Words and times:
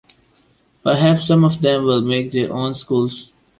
Perhaps 0.83 1.27
some 1.27 1.43
of 1.45 1.61
them 1.61 1.83
will 1.83 2.01
make 2.01 2.31
their 2.31 2.51
own 2.51 2.73
schools. 2.73 3.29